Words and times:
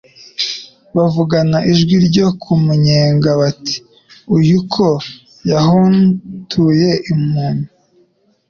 bavugana 0.95 1.57
ijwi 1.71 1.95
ryo 2.07 2.27
kumunnyega 2.41 3.29
bati: 3.41 3.75
"Uyu 4.37 4.59
ko 4.73 4.87
yahun-tuye 5.49 6.89
impumyi, 7.11 7.65